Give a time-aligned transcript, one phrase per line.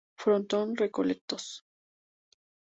[0.21, 1.45] Frontón Recoletos.